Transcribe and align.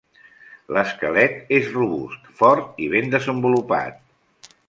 L'esquelet 0.77 1.51
és 1.57 1.69
robust, 1.75 2.25
fort 2.41 2.81
i 2.87 2.89
ben 2.97 3.13
desenvolupat. 3.17 4.53